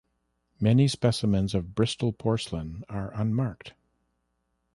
[0.59, 3.75] Many specimens of Bristol porcelain are unmarked.